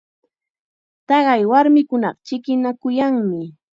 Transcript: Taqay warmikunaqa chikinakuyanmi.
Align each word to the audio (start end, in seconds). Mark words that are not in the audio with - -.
Taqay 1.07 1.43
warmikunaqa 1.51 2.19
chikinakuyanmi. 2.27 3.41